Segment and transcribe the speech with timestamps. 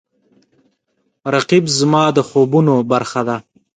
[1.35, 3.37] رقیب زما د خوبونو برخه ده